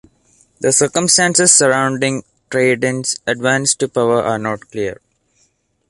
The 0.61 0.71
circumstances 0.71 1.53
surrounding 1.53 2.23
Traidenis' 2.49 3.19
advance 3.27 3.75
to 3.75 3.87
power 3.87 4.23
are 4.23 4.39
not 4.39 4.71
clear. 4.71 4.99